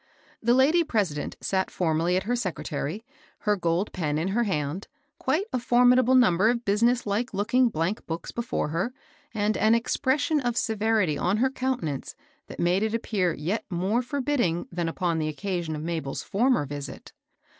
380 0.43 0.43
MABEL 0.43 0.47
ROSS. 0.47 0.47
The 0.47 0.57
lady 0.57 0.87
president 0.87 1.35
sat 1.41 1.69
formally 1.69 2.17
at 2.17 2.23
her 2.23 2.35
secretary, 2.35 3.05
her 3.41 3.55
gold 3.55 3.91
pen 3.93 4.17
in 4.17 4.29
her 4.29 4.45
hand, 4.45 4.87
quite 5.19 5.45
a 5.53 5.59
formidable 5.59 6.15
number 6.15 6.49
of 6.49 6.65
business 6.65 7.05
like 7.05 7.35
looking 7.35 7.69
blank 7.69 8.07
books 8.07 8.31
before 8.31 8.69
her, 8.69 8.95
and 9.35 9.55
an 9.57 9.75
expression 9.75 10.39
of 10.39 10.57
severity 10.57 11.19
on 11.19 11.37
her 11.37 11.51
countenance 11.51 12.15
that 12.47 12.59
made 12.59 12.81
it 12.81 12.95
appear 12.95 13.31
yet 13.35 13.63
more 13.69 14.01
forbidding 14.01 14.67
than 14.71 14.89
upon 14.89 15.19
the 15.19 15.27
occasion 15.27 15.75
of 15.75 15.83
Mabel's 15.83 16.23
former 16.23 16.65
visit. 16.65 17.13